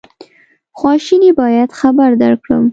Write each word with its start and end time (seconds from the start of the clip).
خواشیني 0.77 1.31
باید 1.39 1.69
خبر 1.79 2.09
درکړم. 2.21 2.63